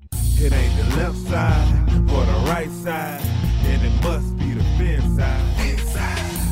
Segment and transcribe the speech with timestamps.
[0.00, 3.20] It ain't the left side or the right side,
[3.66, 5.58] and it must be the fin side.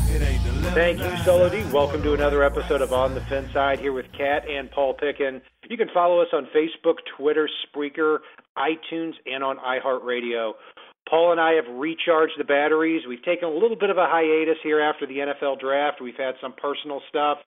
[0.09, 1.71] It ain't the left Thank you, side.
[1.71, 5.41] Welcome to another episode of On the Fin Side here with Kat and Paul Pickin.
[5.69, 8.17] You can follow us on Facebook, Twitter, Spreaker,
[8.57, 10.51] iTunes, and on iHeartRadio.
[11.09, 13.03] Paul and I have recharged the batteries.
[13.07, 16.01] We've taken a little bit of a hiatus here after the NFL draft.
[16.01, 17.37] We've had some personal stuff,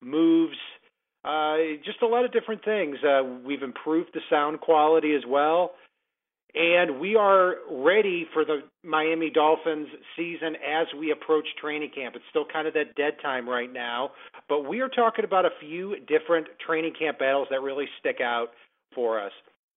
[0.00, 0.56] moves,
[1.24, 2.96] uh, just a lot of different things.
[3.02, 5.72] Uh, we've improved the sound quality as well.
[6.54, 12.16] And we are ready for the Miami Dolphins season as we approach training camp.
[12.16, 14.12] It's still kind of that dead time right now,
[14.48, 18.48] but we are talking about a few different training camp battles that really stick out
[18.94, 19.32] for us.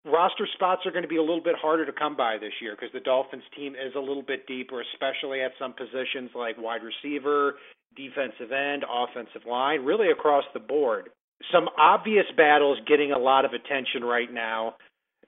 [0.05, 2.75] Roster spots are going to be a little bit harder to come by this year
[2.75, 6.81] because the Dolphins team is a little bit deeper, especially at some positions like wide
[6.83, 7.57] receiver,
[7.97, 11.11] defensive end, offensive line, really across the board.
[11.53, 14.77] Some obvious battles getting a lot of attention right now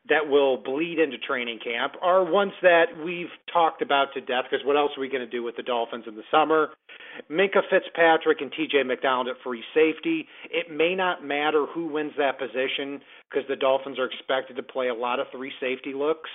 [0.08, 4.64] that will bleed into training camp are ones that we've talked about to death because
[4.66, 6.70] what else are we going to do with the Dolphins in the summer?
[7.30, 10.26] Minkah Fitzpatrick and TJ McDonald at free safety.
[10.50, 14.88] It may not matter who wins that position because the Dolphins are expected to play
[14.88, 16.30] a lot of three safety looks.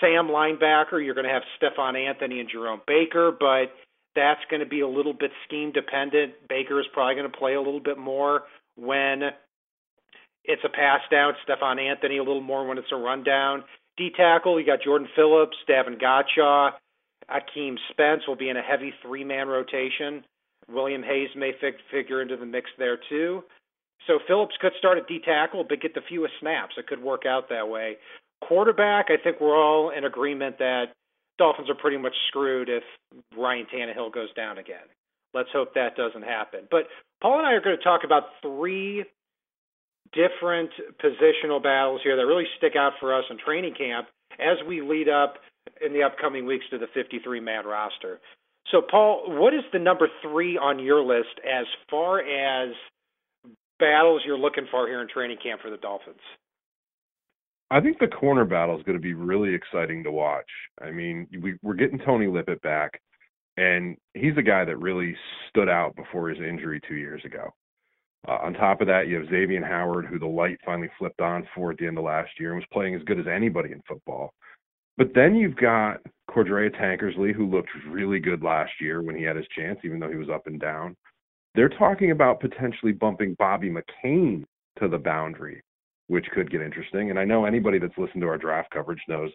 [0.00, 3.74] Sam linebacker, you're going to have Stephone Anthony and Jerome Baker, but
[4.14, 6.34] that's going to be a little bit scheme dependent.
[6.48, 8.42] Baker is probably going to play a little bit more
[8.80, 9.30] when
[10.44, 11.34] it's a pass down.
[11.44, 13.64] Stephone Anthony a little more when it's a rundown.
[13.96, 16.70] D tackle, you got Jordan Phillips, Davon Godchaux,
[17.30, 20.24] Akeem Spence will be in a heavy three man rotation.
[20.68, 23.42] William Hayes may fig- figure into the mix there too.
[24.06, 26.74] So Phillips could start at D tackle, but get the fewest snaps.
[26.78, 27.96] It could work out that way.
[28.42, 30.86] Quarterback, I think we're all in agreement that
[31.38, 32.82] Dolphins are pretty much screwed if
[33.36, 34.88] Ryan Tannehill goes down again.
[35.34, 36.60] Let's hope that doesn't happen.
[36.70, 36.84] But
[37.22, 39.04] Paul and I are going to talk about three
[40.12, 40.70] different
[41.02, 44.08] positional battles here that really stick out for us in training camp
[44.40, 45.34] as we lead up
[45.84, 48.18] in the upcoming weeks to the 53 man roster.
[48.70, 52.74] So, Paul, what is the number three on your list as far as
[53.78, 56.20] battles you're looking for here in training camp for the Dolphins?
[57.70, 60.48] I think the corner battle is going to be really exciting to watch.
[60.82, 63.00] I mean, we, we're getting Tony Lippett back,
[63.56, 65.14] and he's a guy that really
[65.48, 67.50] stood out before his injury two years ago.
[68.28, 71.46] Uh, on top of that, you have Xavier Howard, who the light finally flipped on
[71.54, 73.80] for at the end of last year and was playing as good as anybody in
[73.88, 74.32] football.
[74.98, 79.36] But then you've got Cordrea Tankersley, who looked really good last year when he had
[79.36, 80.94] his chance, even though he was up and down.
[81.54, 84.44] They're talking about potentially bumping Bobby McCain
[84.78, 85.62] to the boundary,
[86.08, 87.10] which could get interesting.
[87.10, 89.30] And I know anybody that's listened to our draft coverage knows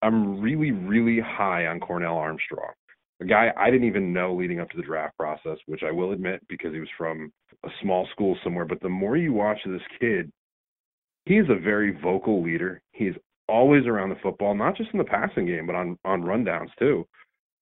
[0.00, 2.72] I'm really, really high on Cornell Armstrong
[3.20, 6.12] a guy I didn't even know leading up to the draft process, which I will
[6.12, 7.32] admit because he was from
[7.64, 8.64] a small school somewhere.
[8.64, 10.30] But the more you watch this kid,
[11.24, 12.80] he is a very vocal leader.
[12.92, 13.14] He's
[13.48, 17.06] always around the football, not just in the passing game, but on on rundowns too.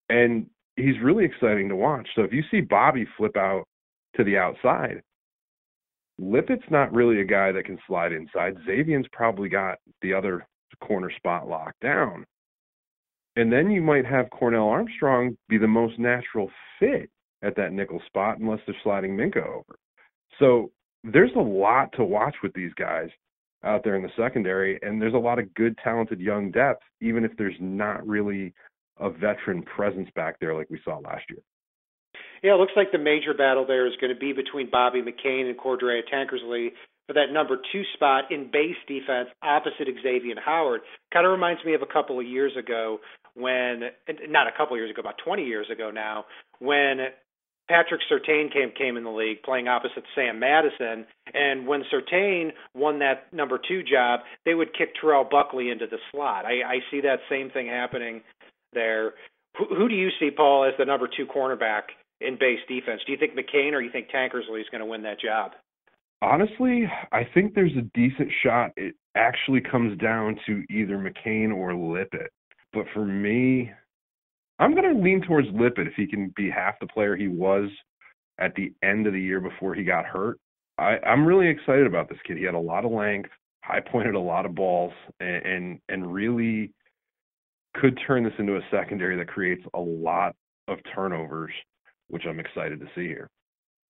[0.09, 2.09] And he's really exciting to watch.
[2.15, 3.65] So if you see Bobby flip out
[4.17, 5.03] to the outside,
[6.21, 8.57] Lippett's not really a guy that can slide inside.
[8.67, 10.47] Xavier's probably got the other
[10.81, 12.25] corner spot locked down.
[13.37, 17.11] And then you might have Cornell Armstrong be the most natural fit
[17.43, 19.77] at that nickel spot unless they're sliding Minkah over.
[20.39, 20.71] So
[21.03, 23.09] there's a lot to watch with these guys
[23.65, 27.25] out there in the secondary, and there's a lot of good, talented young depth, even
[27.25, 28.53] if there's not really
[29.01, 31.41] a veteran presence back there like we saw last year.
[32.43, 35.49] Yeah, it looks like the major battle there is going to be between Bobby McCain
[35.49, 36.69] and Cordrea Tankersley
[37.07, 40.81] for that number two spot in base defense opposite Xavier Howard.
[41.13, 42.99] Kind of reminds me of a couple of years ago
[43.35, 43.91] when,
[44.29, 46.25] not a couple of years ago, about 20 years ago now,
[46.61, 46.99] when
[47.69, 52.99] Patrick Surtain came came in the league playing opposite Sam Madison, and when Surtain won
[52.99, 56.45] that number two job, they would kick Terrell Buckley into the slot.
[56.45, 58.21] I, I see that same thing happening
[58.75, 59.15] there.
[59.59, 61.83] Who, who do you see, Paul, as the number two cornerback
[62.21, 63.01] in base defense?
[63.07, 65.53] Do you think McCain or you think Tankersley is going to win that job?
[66.23, 68.71] Honestly, I think there's a decent shot.
[68.77, 72.31] It actually comes down to either McCain or Lippett.
[72.73, 73.71] But for me,
[74.59, 77.69] I'm going to lean towards Lippett if he can be half the player he was
[78.39, 80.39] at the end of the year before he got hurt.
[80.79, 82.37] I, I'm really excited about this kid.
[82.37, 83.31] He had a lot of length.
[83.63, 86.73] high pointed a lot of balls and, and and really
[87.75, 90.35] could turn this into a secondary that creates a lot
[90.69, 91.53] of turnovers,
[92.09, 93.29] which I'm excited to see here.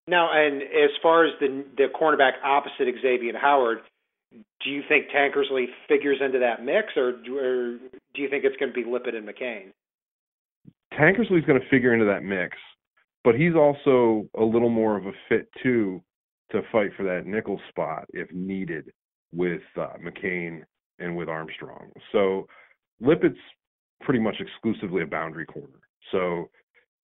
[0.07, 3.79] Now, and as far as the the cornerback opposite Xavier Howard,
[4.63, 7.77] do you think Tankersley figures into that mix, or, or
[8.13, 9.71] do you think it's going to be Lippett and McCain?
[10.93, 12.55] Tankersley's going to figure into that mix,
[13.23, 16.01] but he's also a little more of a fit too
[16.51, 18.91] to fight for that nickel spot if needed
[19.33, 20.61] with uh, McCain
[20.99, 21.89] and with Armstrong.
[22.11, 22.47] So
[23.01, 23.35] Lippett's
[24.01, 25.79] pretty much exclusively a boundary corner.
[26.11, 26.49] So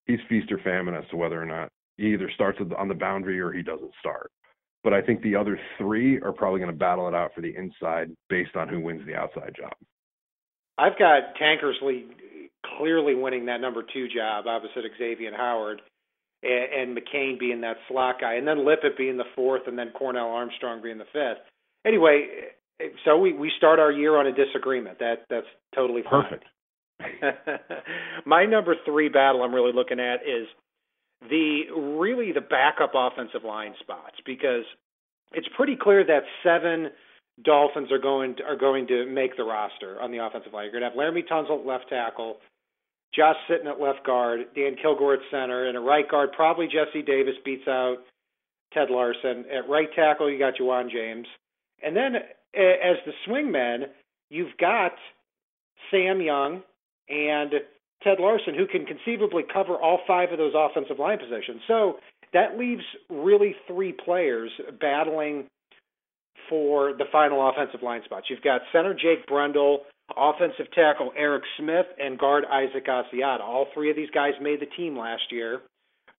[0.06, 3.40] he's feast or famine as to whether or not he either starts on the boundary
[3.40, 4.32] or he doesn't start.
[4.84, 7.56] But I think the other three are probably going to battle it out for the
[7.56, 9.74] inside based on who wins the outside job.
[10.78, 12.06] I've got Tankersley
[12.78, 15.82] clearly winning that number two job opposite Xavier Howard,
[16.44, 19.92] and, and McCain being that slot guy, and then Lippett being the fourth, and then
[19.92, 21.46] Cornell Armstrong being the fifth.
[21.86, 22.28] Anyway,
[23.06, 25.00] so we we start our year on a disagreement.
[25.00, 26.24] That that's totally fine.
[26.24, 26.46] perfect.
[28.26, 30.48] My number three battle I'm really looking at is
[31.30, 34.66] the really the backup offensive line spots because
[35.34, 36.90] it's pretty clear that seven
[37.44, 40.66] Dolphins are going to, are going to make the roster on the offensive line.
[40.66, 42.38] You're going to have Laremy Tunsil at left tackle,
[43.16, 47.02] Josh Sitton at left guard, Dan Kilgore at center, and at right guard probably Jesse
[47.02, 47.98] Davis beats out
[48.74, 51.28] Ted Larsen At right tackle you got Ja'Wuan James,
[51.84, 53.84] and then as the swingman
[54.30, 54.94] you've got
[55.90, 56.62] Sam Young
[57.10, 57.54] and
[58.04, 61.62] Ted Larsen, who can conceivably cover all five of those offensive line positions.
[61.68, 61.98] So
[62.34, 65.46] that leaves really three players battling
[66.50, 68.28] for the final offensive line spots.
[68.30, 69.82] You've got center Jake Brendel,
[70.18, 73.42] offensive tackle Eric Smith, and guard Isaac Asiata.
[73.42, 75.62] All three of these guys made the team last year.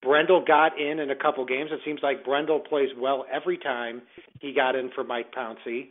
[0.01, 1.69] Brendel got in in a couple games.
[1.71, 4.01] It seems like Brendel plays well every time
[4.41, 5.89] he got in for Mike Pouncey.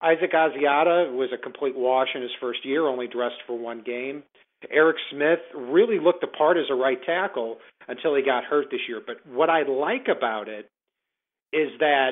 [0.00, 4.22] Isaac Asiata was a complete wash in his first year, only dressed for one game.
[4.70, 8.80] Eric Smith really looked the part as a right tackle until he got hurt this
[8.88, 9.00] year.
[9.04, 10.68] But what I like about it
[11.52, 12.10] is that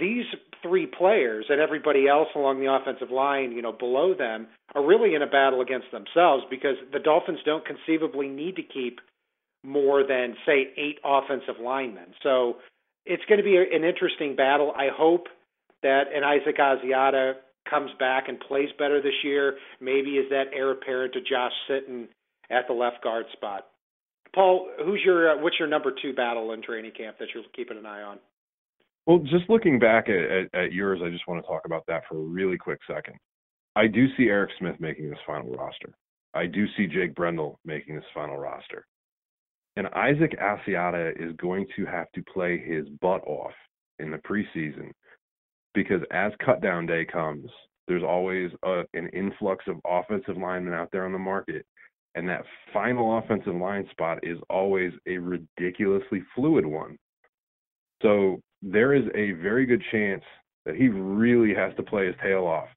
[0.00, 0.24] these
[0.62, 5.14] three players and everybody else along the offensive line, you know, below them, are really
[5.14, 9.00] in a battle against themselves because the Dolphins don't conceivably need to keep
[9.64, 12.14] more than say eight offensive linemen.
[12.22, 12.56] So
[13.04, 14.72] it's going to be an interesting battle.
[14.76, 15.26] I hope
[15.82, 17.34] that an Isaac Asiata
[17.68, 22.08] comes back and plays better this year, maybe is that heir apparent to Josh Sitton
[22.50, 23.66] at the left guard spot.
[24.34, 27.78] Paul, who's your uh, what's your number two battle in training camp that you're keeping
[27.78, 28.18] an eye on?
[29.06, 32.02] Well, just looking back at, at, at yours, I just want to talk about that
[32.08, 33.14] for a really quick second.
[33.76, 35.92] I do see Eric Smith making this final roster.
[36.34, 38.84] I do see Jake Brendel making this final roster.
[39.76, 43.52] And Isaac Asiata is going to have to play his butt off
[43.98, 44.90] in the preseason
[45.76, 47.48] because as cut down day comes,
[47.86, 51.64] there's always a, an influx of offensive linemen out there on the market.
[52.16, 56.96] And that final offensive line spot is always a ridiculously fluid one.
[58.02, 60.24] So there is a very good chance
[60.64, 62.68] that he really has to play his tail off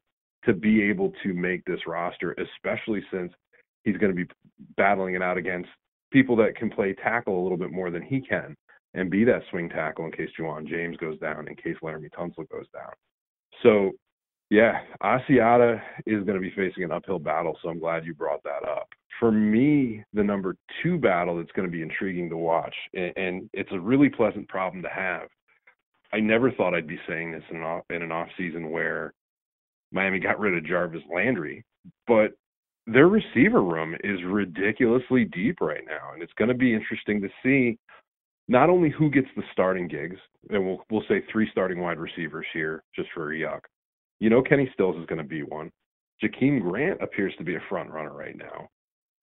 [0.46, 3.32] to be able to make this roster, especially since
[3.86, 4.30] he's going to be
[4.78, 5.70] battling it out against
[6.12, 8.56] people that can play tackle a little bit more than he can
[8.94, 12.50] and be that swing tackle in case Ja'Wuan James goes down, in case Laremy Tunsil
[12.50, 12.92] goes down.
[13.62, 13.92] So,
[14.50, 18.42] yeah, Asiata is going to be facing an uphill battle, so I'm glad you brought
[18.44, 18.88] that up.
[19.20, 23.50] For me, the number two battle that's going to be intriguing to watch, and, and
[23.54, 25.28] it's a really pleasant problem to have.
[26.12, 29.14] I never thought I'd be saying this in an off, in an off season where
[29.92, 31.64] Miami got rid of Jarvis Landry,
[32.08, 32.32] but
[32.92, 37.30] their receiver room is ridiculously deep right now, and it's going to be interesting to
[37.44, 37.78] see
[38.48, 40.18] not only who gets the starting gigs,
[40.50, 43.62] and we'll we'll say three starting wide receivers here just for yuck.
[44.20, 45.72] You know Kenny Stills is going to be one.
[46.24, 48.68] Jakeem Grant appears to be a front runner right now.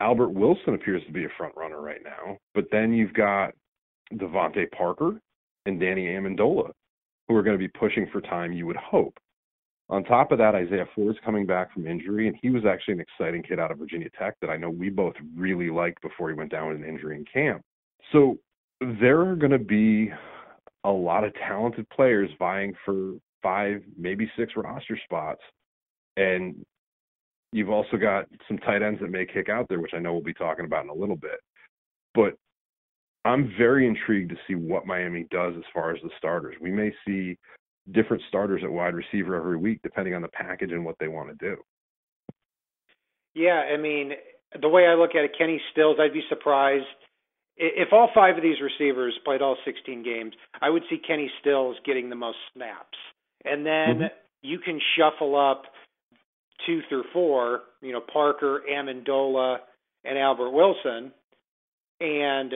[0.01, 2.37] Albert Wilson appears to be a front runner right now.
[2.55, 3.53] But then you've got
[4.15, 5.21] DeVante Parker
[5.67, 6.71] and Danny Amendola,
[7.29, 9.15] who are going to be pushing for time, you would hope.
[9.88, 13.00] On top of that, Isaiah Ford's coming back from injury, and he was actually an
[13.00, 16.35] exciting kid out of Virginia Tech that I know we both really liked before he
[16.35, 17.62] went down with an injury in camp.
[18.12, 18.38] So
[18.81, 20.11] there are going to be
[20.85, 25.40] a lot of talented players vying for five, maybe six roster spots.
[26.16, 26.64] And
[27.52, 30.23] you've also got some tight ends that may kick out there, which I know we'll
[30.23, 31.38] be talking about in a little bit.
[32.14, 32.35] But
[33.25, 36.57] I'm very intrigued to see what Miami does as far as the starters.
[36.61, 37.38] We may see
[37.93, 41.28] different starters at wide receiver every week, depending on the package and what they want
[41.28, 41.57] to do.
[43.35, 44.12] Yeah, I mean,
[44.61, 46.87] the way I look at it, Kenny Stills, I'd be surprised
[47.57, 51.76] if all five of these receivers played all 16 games, I would see Kenny Stills
[51.85, 52.99] getting the most snaps.
[53.45, 54.05] And then mm-hmm.
[54.43, 55.62] you can shuffle up
[56.66, 59.59] two through four, you know, Parker, Amendola,
[60.05, 61.12] and Albert Wilson,
[62.00, 62.52] and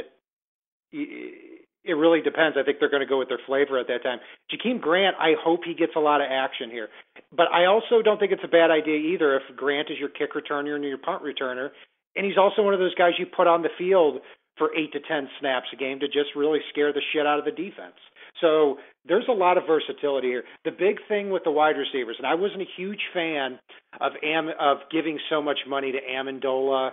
[1.85, 2.57] it really depends.
[2.61, 4.19] I think they're going to go with their flavor at that time.
[4.53, 6.89] Jakeem Grant, I hope he gets a lot of action here,
[7.35, 10.35] but I also don't think it's a bad idea either if Grant is your kick
[10.35, 11.71] returner and your punt returner,
[12.17, 14.21] and he's also one of those guys you put on the field
[14.59, 17.45] for eight to ten snaps a game to just really scare the shit out of
[17.45, 17.97] the defense.
[18.41, 20.45] So there's a lot of versatility here.
[20.65, 23.59] The big thing with the wide receivers, and I wasn't a huge fan
[24.01, 26.93] of Am of giving so much money to Amendola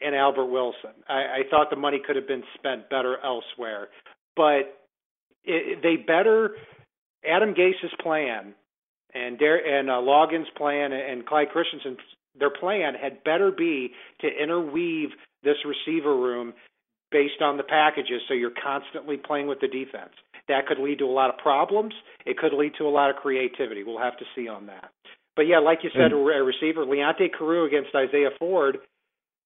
[0.00, 0.92] and Albert Wilson.
[1.08, 3.88] I, I thought the money could have been spent better elsewhere,
[4.36, 4.78] but
[5.44, 6.50] it, they better
[7.28, 8.54] Adam Gase's plan
[9.14, 11.98] and Dar- and uh, Loggains's plan and Clyde Christensen's
[12.38, 15.08] their plan had better be to interweave
[15.42, 16.52] this receiver room
[17.10, 20.12] based on the packages so you're constantly playing with the defense.
[20.48, 21.94] That could lead to a lot of problems.
[22.24, 23.84] It could lead to a lot of creativity.
[23.84, 24.90] We'll have to see on that.
[25.34, 28.78] But yeah, like you said, a receiver, Leonte Carroo against Isaiah Ford,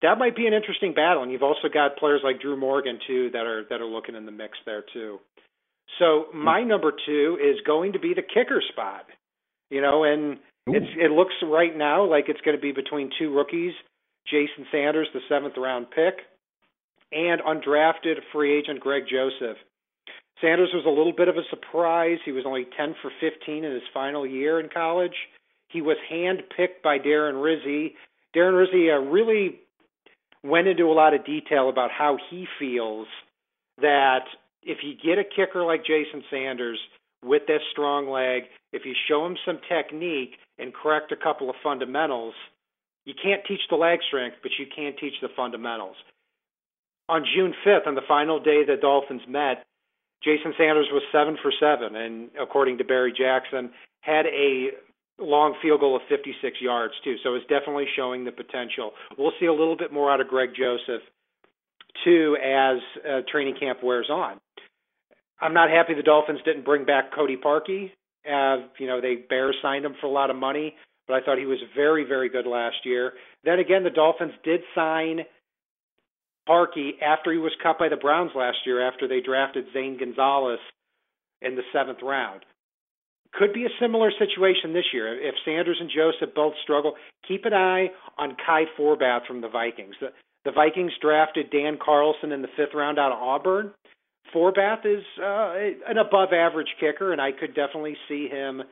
[0.02, 1.22] that might be an interesting battle.
[1.22, 4.26] And you've also got players like Drew Morgan too that are that are looking in
[4.26, 5.18] the mix there too.
[5.98, 9.06] So my number two is going to be the kicker spot.
[9.70, 10.38] You know, and
[10.68, 10.74] Ooh.
[10.74, 13.72] it's it looks right now like it's going to be between two rookies,
[14.26, 16.14] Jason Sanders, the seventh round pick,
[17.12, 19.56] and undrafted free agent Greg Joseph.
[20.40, 22.18] Sanders was a little bit of a surprise.
[22.24, 25.14] He was only 10 for 15 in his final year in college.
[25.68, 27.94] He was handpicked by Darren Rizzi.
[28.34, 29.60] Darren Rizzi uh, really
[30.44, 33.06] went into a lot of detail about how he feels
[33.80, 34.24] that
[34.62, 36.78] if you get a kicker like Jason Sanders
[37.24, 41.56] with this strong leg, if you show him some technique and correct a couple of
[41.62, 42.34] fundamentals,
[43.04, 45.96] you can't teach the leg strength, but you can teach the fundamentals.
[47.08, 49.64] On June 5th, on the final day the Dolphins met,
[50.22, 53.70] Jason Sanders was seven for seven, and according to Barry Jackson,
[54.02, 54.68] had a
[55.20, 57.16] long field goal of 56 yards too.
[57.22, 58.92] So it's definitely showing the potential.
[59.18, 61.02] We'll see a little bit more out of Greg Joseph
[62.04, 64.40] too as uh, training camp wears on.
[65.40, 67.90] I'm not happy the Dolphins didn't bring back Cody Parkey.
[68.26, 70.74] Uh, you know, they bear signed him for a lot of money,
[71.08, 73.14] but I thought he was very, very good last year.
[73.44, 75.20] Then again, the Dolphins did sign
[76.48, 80.58] Parkey after he was cut by the Browns last year after they drafted Zane Gonzalez
[81.40, 82.44] in the seventh round.
[83.32, 85.20] Could be a similar situation this year.
[85.20, 86.94] If Sanders and Joseph both struggle,
[87.26, 89.94] keep an eye on Kai Forbath from the Vikings.
[90.00, 90.08] The,
[90.44, 93.72] the Vikings drafted Dan Carlson in the fifth round out of Auburn.
[94.34, 95.54] Forbath is uh,
[95.88, 98.62] an above average kicker, and I could definitely see him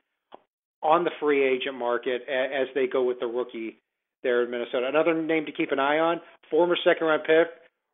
[0.82, 3.78] on the free agent market as they go with the rookie
[4.22, 4.86] there in Minnesota.
[4.88, 7.48] Another name to keep an eye on, former second round pick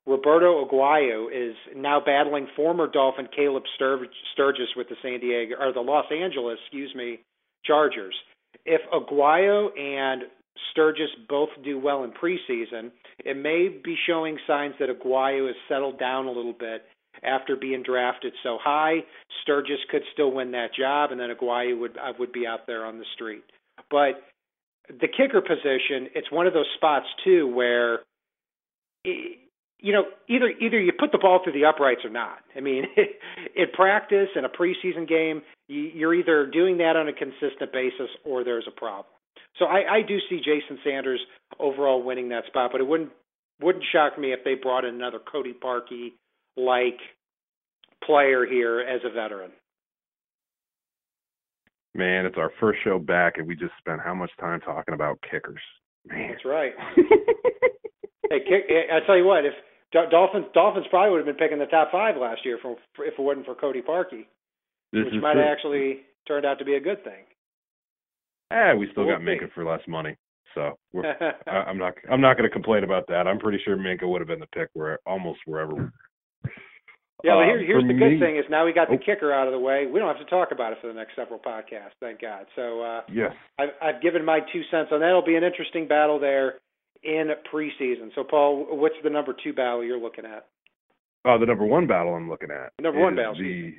[0.06, 5.80] Roberto Aguayo is now battling former Dolphin Caleb Sturgis with the San Diego or the
[5.80, 7.20] Los Angeles, excuse me,
[7.64, 8.14] Chargers.
[8.66, 10.24] If Aguayo and
[10.70, 12.90] Sturgis both do well in preseason,
[13.24, 16.84] it may be showing signs that Aguayo has settled down a little bit
[17.22, 18.98] after being drafted so high.
[19.42, 22.84] Sturgis could still win that job, and then Aguayo would uh, would be out there
[22.84, 23.44] on the street.
[23.90, 24.22] But
[24.88, 28.00] the kicker position, it's one of those spots too where.
[29.04, 29.38] It,
[29.80, 32.38] you know, either either you put the ball through the uprights or not.
[32.56, 32.84] I mean,
[33.56, 38.44] in practice in a preseason game, you're either doing that on a consistent basis or
[38.44, 39.06] there's a problem.
[39.58, 41.20] So I, I do see Jason Sanders
[41.58, 43.10] overall winning that spot, but it wouldn't
[43.60, 46.12] wouldn't shock me if they brought in another Cody Parkey
[46.56, 46.98] like
[48.04, 49.50] player here as a veteran.
[51.94, 55.18] Man, it's our first show back, and we just spent how much time talking about
[55.30, 55.60] kickers?
[56.06, 56.72] Man, that's right.
[58.30, 59.54] hey, kick, I tell you what, if
[60.10, 63.22] Dolphins Dolphins probably would have been picking the top five last year for, if it
[63.22, 64.26] wasn't for Cody Parkey,
[64.92, 67.24] this which might have actually turned out to be a good thing.
[68.50, 70.16] Eh, we still we'll got Minkah for less money,
[70.54, 73.26] so I, I'm not I'm not going to complain about that.
[73.26, 75.92] I'm pretty sure Minkah would have been the pick where almost wherever.
[77.22, 79.06] Yeah, well, here, um, here's the good me, thing is now we got the oh,
[79.06, 79.86] kicker out of the way.
[79.90, 82.44] We don't have to talk about it for the next several podcasts, thank God.
[82.54, 85.08] So uh, yes, I've, I've given my two cents on that.
[85.08, 86.56] It'll be an interesting battle there
[87.04, 88.14] in preseason.
[88.14, 90.46] So, Paul, what's the number two battle you're looking at?
[91.24, 92.72] Uh, the number one battle I'm looking at.
[92.78, 93.34] The number one battle.
[93.34, 93.74] The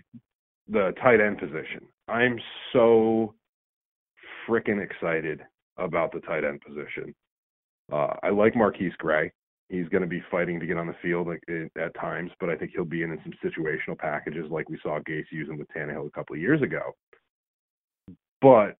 [0.67, 1.81] the tight end position.
[2.07, 2.39] I'm
[2.73, 3.35] so
[4.47, 5.41] freaking excited
[5.77, 7.13] about the tight end position.
[7.91, 9.31] Uh, I like MarQueis Gray.
[9.69, 12.71] He's going to be fighting to get on the field at times, but I think
[12.73, 16.35] he'll be in some situational packages like we saw Gase using with Tannehill a couple
[16.35, 16.95] of years ago.
[18.41, 18.77] But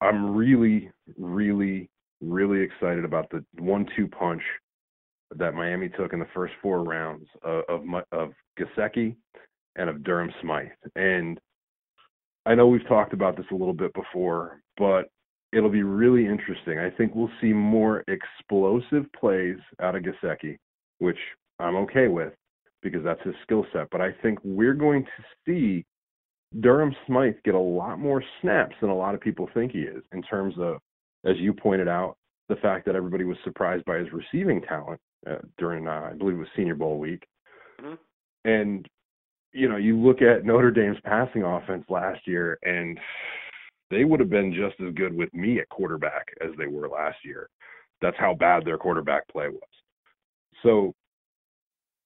[0.00, 1.88] I'm really, really
[2.20, 4.42] really excited about the one-two punch
[5.36, 7.82] that Miami took in the first four rounds of of,
[8.12, 9.16] of Gesicki
[9.76, 10.68] and of Durham Smythe.
[10.94, 11.38] And
[12.46, 15.10] I know we've talked about this a little bit before, but
[15.52, 16.78] it'll be really interesting.
[16.78, 20.56] I think we'll see more explosive plays out of Gesicki,
[20.98, 21.18] which
[21.58, 22.32] I'm okay with
[22.82, 23.88] because that's his skill set.
[23.90, 25.10] But I think we're going to
[25.44, 25.84] see
[26.60, 30.02] Durham Smythe get a lot more snaps than a lot of people think he is
[30.12, 30.76] in terms of,
[31.26, 32.16] as you pointed out,
[32.48, 36.36] the fact that everybody was surprised by his receiving talent uh, during, uh, I believe
[36.36, 37.26] it was Senior Bowl week.
[37.80, 37.94] Mm-hmm.
[38.48, 38.88] And,
[39.52, 42.98] you know, you look at Notre Dame's passing offense last year, and
[43.90, 47.18] they would have been just as good with me at quarterback as they were last
[47.24, 47.48] year.
[48.00, 49.60] That's how bad their quarterback play was.
[50.62, 50.94] So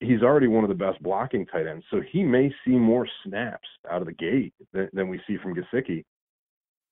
[0.01, 3.69] he's already one of the best blocking tight ends, so he may see more snaps
[3.91, 6.05] out of the gate than, than we see from Gesicki.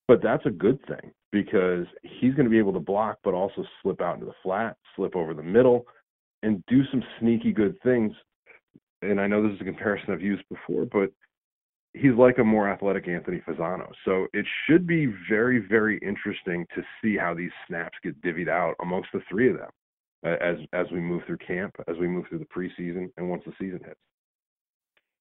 [0.08, 3.62] But that's a good thing because he's going to be able to block, but also
[3.82, 5.86] slip out into the flat, slip over the middle,
[6.42, 8.12] and do some sneaky good things.
[9.02, 11.12] And I know this is a comparison I've used before, but
[11.92, 13.90] he's like a more athletic Anthony Fasano.
[14.04, 18.74] So it should be very, very interesting to see how these snaps get divvied out
[18.80, 19.70] amongst the three of them
[20.24, 23.42] uh, as as we move through camp, as we move through the preseason, and once
[23.44, 24.00] the season hits.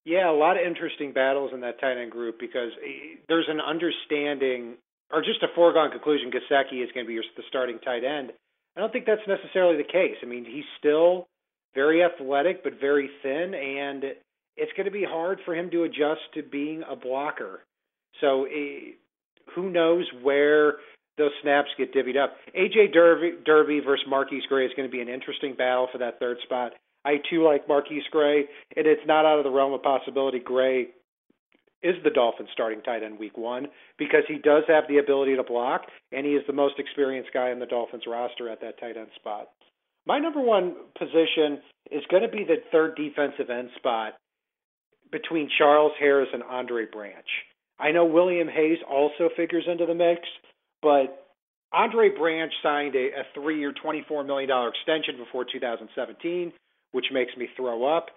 [0.07, 3.59] Yeah, a lot of interesting battles in that tight end group because eh, there's an
[3.59, 4.75] understanding,
[5.11, 8.31] or just a foregone conclusion, Gesicki is going to be your, the starting tight end.
[8.77, 10.15] I don't think that's necessarily the case.
[10.23, 11.27] I mean, he's still
[11.75, 14.05] very athletic, but very thin, and
[14.55, 17.65] it's going to be hard for him to adjust to being a blocker.
[18.21, 20.75] So, uh, who knows where
[21.17, 22.37] those snaps get divvied up.
[22.57, 26.17] AJ Derby, Derby versus MarQueis Gray is going to be an interesting battle for that
[26.19, 26.71] third spot.
[27.07, 28.39] I too like MarQueis Gray,
[28.75, 30.87] and it's not out of the realm of possibility Gray
[31.81, 35.43] is the Dolphins starting tight end week one because he does have the ability to
[35.43, 38.97] block, and he is the most experienced guy in the Dolphins roster at that tight
[38.97, 39.47] end spot.
[40.05, 41.61] My number one position
[41.91, 44.15] is going to be the third defensive end spot
[45.09, 47.27] between Charles Harris and Andre Branch.
[47.79, 50.21] I know William Hayes also figures into the mix,
[50.81, 51.27] but
[51.71, 56.51] Andre Branch signed a, a three year, $24 million extension before 2017,
[56.91, 58.07] which makes me throw up.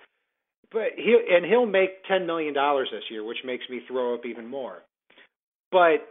[0.72, 4.46] But he and he'll make $10 million this year, which makes me throw up even
[4.46, 4.82] more.
[5.72, 6.06] But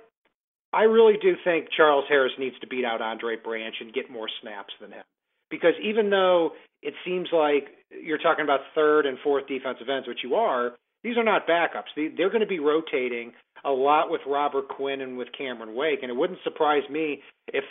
[0.74, 4.28] I really do think Charles Harris needs to beat out Andre Branch and get more
[4.42, 5.04] snaps than him.
[5.50, 6.52] Because even though
[6.84, 10.72] it seems like you're talking about third and fourth defensive ends, which you are,
[11.04, 11.96] these are not backups.
[11.96, 13.32] They're going to be rotating
[13.64, 17.64] a lot with Robert Quinn and with Cameron Wake, and it wouldn't surprise me if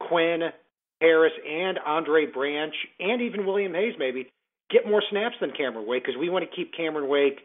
[0.00, 0.50] Quinn,
[1.00, 4.30] Harris, and Andre Branch, and even William Hayes maybe
[4.70, 7.40] get more snaps than Cameron Wake because we want to keep Cameron Wake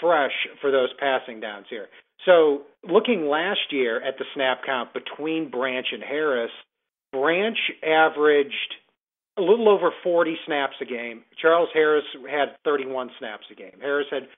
[0.00, 1.86] fresh for those passing downs here.
[2.24, 6.50] So looking last year at the snap count between Branch and Harris,
[7.12, 8.74] Branch averaged
[9.38, 11.22] a little over 40 snaps a game.
[11.40, 13.78] Charles Harris had 31 snaps a game.
[13.80, 14.28] Harris had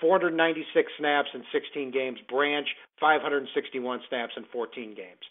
[0.00, 2.18] 496 snaps in 16 games.
[2.28, 2.66] Branch
[3.00, 5.24] 561 snaps in 14 games.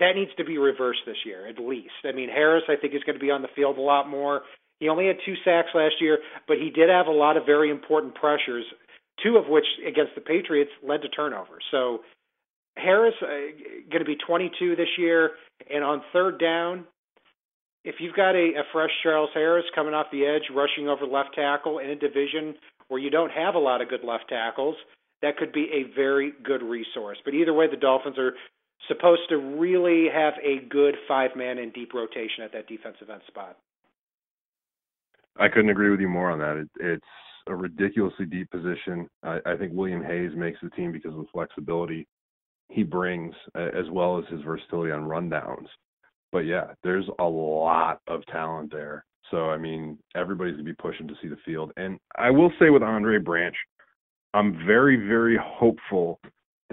[0.00, 1.94] That needs to be reversed this year, at least.
[2.04, 4.42] I mean, Harris, I think, is going to be on the field a lot more.
[4.80, 7.70] He only had two sacks last year, but he did have a lot of very
[7.70, 8.64] important pressures,
[9.22, 11.62] two of which against the Patriots led to turnovers.
[11.70, 12.00] So
[12.76, 13.26] Harris uh,
[13.90, 15.32] going to be 22 this year,
[15.72, 16.84] and on third down,
[17.84, 21.34] if you've got a, a fresh Charles Harris coming off the edge, rushing over left
[21.34, 22.54] tackle in a division
[22.88, 24.76] where you don't have a lot of good left tackles,
[25.22, 27.18] that could be a very good resource.
[27.24, 28.34] But either way, the Dolphins are
[28.88, 33.22] supposed to really have a good five man in deep rotation at that defensive end
[33.26, 33.56] spot.
[35.38, 36.56] I couldn't agree with you more on that.
[36.56, 37.04] It, it's
[37.48, 39.08] a ridiculously deep position.
[39.22, 42.06] I, I think William Hayes makes the team because of the flexibility
[42.68, 45.66] he brings, as well as his versatility on rundowns.
[46.32, 49.04] But yeah, there's a lot of talent there.
[49.30, 51.72] So I mean, everybody's gonna be pushing to see the field.
[51.76, 53.54] And I will say with Andre Branch,
[54.32, 56.20] I'm very, very hopeful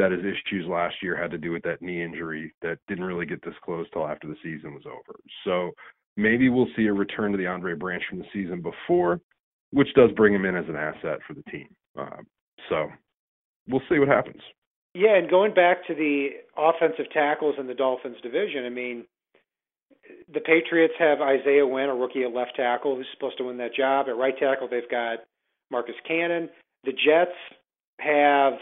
[0.01, 3.27] that his issues last year had to do with that knee injury that didn't really
[3.27, 5.19] get disclosed till after the season was over.
[5.45, 5.71] So
[6.17, 9.21] maybe we'll see a return to the Andre Branch from the season before,
[9.69, 11.67] which does bring him in as an asset for the team.
[11.97, 12.17] Uh,
[12.67, 12.87] so
[13.67, 14.41] we'll see what happens.
[14.95, 19.05] Yeah, and going back to the offensive tackles in the Dolphins division, I mean,
[20.33, 23.75] the Patriots have Isaiah Wynn, a rookie at left tackle, who's supposed to win that
[23.75, 24.07] job.
[24.09, 25.19] At right tackle, they've got
[25.69, 26.49] Marcus Cannon.
[26.83, 27.37] The Jets
[27.99, 28.53] have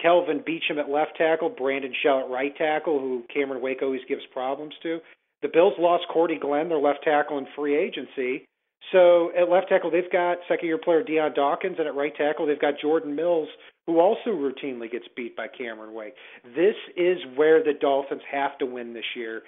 [0.00, 4.22] Kelvin Beachum at left tackle, Brandon Shell at right tackle, who Cameron Wake always gives
[4.32, 5.00] problems to.
[5.42, 8.44] The Bills lost Cordy Glenn, their left tackle, in free agency.
[8.92, 12.46] So at left tackle, they've got second year player Dion Dawkins, and at right tackle,
[12.46, 13.48] they've got Jordan Mills,
[13.86, 16.14] who also routinely gets beat by Cameron Wake.
[16.56, 19.42] This is where the Dolphins have to win this year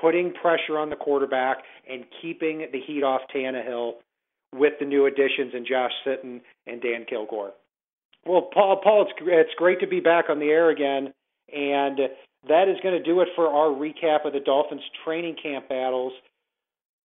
[0.00, 3.94] putting pressure on the quarterback and keeping the heat off Tannehill
[4.54, 7.52] with the new additions in Josh Sitton and Dan Kilgore.
[8.26, 11.12] Well, Paul, Paul, it's it's great to be back on the air again,
[11.52, 11.98] and
[12.48, 16.12] that is going to do it for our recap of the Dolphins training camp battles.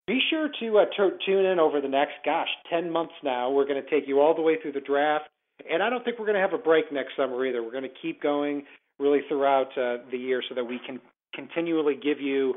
[0.07, 3.50] Be sure to uh, t- tune in over the next, gosh, 10 months now.
[3.50, 5.24] We're going to take you all the way through the draft.
[5.70, 7.62] And I don't think we're going to have a break next summer either.
[7.62, 8.64] We're going to keep going
[8.98, 11.00] really throughout uh, the year so that we can
[11.35, 12.55] continually give you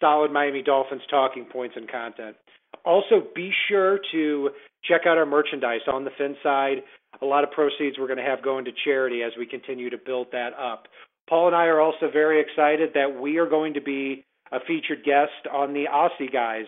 [0.00, 2.36] solid Miami Dolphins talking points and content.
[2.84, 4.50] Also, be sure to
[4.84, 6.78] check out our merchandise on the Fin side.
[7.22, 9.98] A lot of proceeds we're going to have going to charity as we continue to
[9.98, 10.86] build that up.
[11.28, 15.04] Paul and I are also very excited that we are going to be a featured
[15.04, 16.66] guest on the Aussie Guys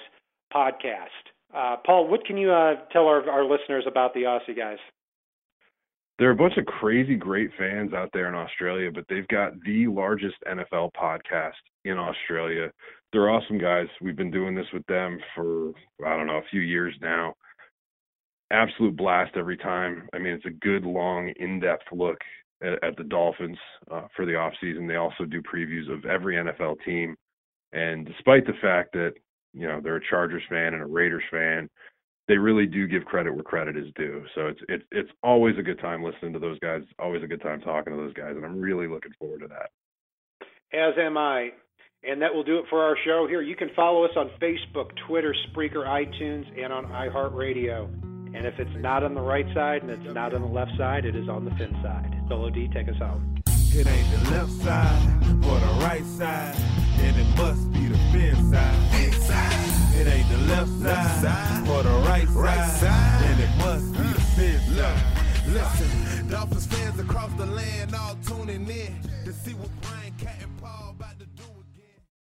[0.54, 1.06] podcast.
[1.54, 4.78] Uh, Paul, what can you uh, tell our, our listeners about the Aussie Guys?
[6.18, 9.52] There are a bunch of crazy great fans out there in Australia, but they've got
[9.64, 11.52] the largest NFL podcast
[11.86, 12.70] in Australia.
[13.12, 13.86] They're awesome guys.
[14.02, 15.72] We've been doing this with them for,
[16.06, 17.34] I don't know, a few years now.
[18.50, 20.08] Absolute blast every time.
[20.12, 22.18] I mean, it's a good, long, in depth look
[22.62, 23.58] at, at the Dolphins
[23.90, 24.88] uh, for the offseason.
[24.88, 27.16] They also do previews of every NFL team
[27.72, 29.12] and despite the fact that
[29.52, 31.68] you know they're a Chargers fan and a Raiders fan,
[32.28, 34.24] they really do give credit where credit is due.
[34.34, 36.82] So it's it's it's always a good time listening to those guys.
[36.98, 39.70] Always a good time talking to those guys, and I'm really looking forward to that.
[40.72, 41.50] As am I.
[42.02, 43.42] And that will do it for our show here.
[43.42, 48.09] You can follow us on Facebook, Twitter, Spreaker, iTunes, and on iHeartRadio.
[48.32, 51.04] And if it's not on the right side and it's not on the left side,
[51.04, 52.22] it is on the fin side.
[52.28, 53.42] Solo D, take us home.
[53.72, 56.56] It ain't the left side or the right side,
[56.98, 59.04] and it must be the fin side.
[59.04, 59.70] Inside.
[60.00, 63.92] It ain't the left side, side or the right, right side, side, and it must
[63.92, 65.20] be the fin side.
[65.48, 70.56] Listen, Dolphins fans across the land all tuning in to see what Brian Cat and
[70.58, 71.49] Paul about to do again.